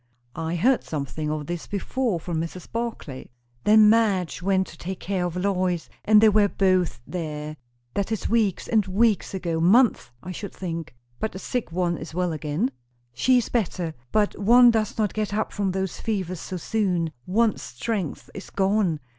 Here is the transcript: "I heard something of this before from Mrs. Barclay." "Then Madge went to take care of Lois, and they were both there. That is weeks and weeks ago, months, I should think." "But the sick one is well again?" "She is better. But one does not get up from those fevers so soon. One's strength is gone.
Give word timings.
"I 0.35 0.55
heard 0.55 0.83
something 0.83 1.29
of 1.29 1.45
this 1.45 1.67
before 1.67 2.19
from 2.19 2.41
Mrs. 2.41 2.71
Barclay." 2.71 3.29
"Then 3.65 3.87
Madge 3.87 4.41
went 4.41 4.65
to 4.65 4.77
take 4.79 4.99
care 4.99 5.25
of 5.27 5.35
Lois, 5.35 5.89
and 6.03 6.19
they 6.21 6.29
were 6.29 6.47
both 6.47 6.99
there. 7.05 7.55
That 7.93 8.11
is 8.11 8.27
weeks 8.27 8.67
and 8.67 8.83
weeks 8.87 9.35
ago, 9.35 9.59
months, 9.59 10.09
I 10.23 10.31
should 10.31 10.53
think." 10.53 10.95
"But 11.19 11.33
the 11.33 11.37
sick 11.37 11.71
one 11.71 11.99
is 11.99 12.15
well 12.15 12.33
again?" 12.33 12.71
"She 13.13 13.37
is 13.37 13.49
better. 13.49 13.93
But 14.11 14.35
one 14.39 14.71
does 14.71 14.97
not 14.97 15.13
get 15.13 15.35
up 15.35 15.51
from 15.53 15.69
those 15.69 15.99
fevers 16.01 16.39
so 16.39 16.57
soon. 16.57 17.11
One's 17.27 17.61
strength 17.61 18.31
is 18.33 18.49
gone. 18.49 18.99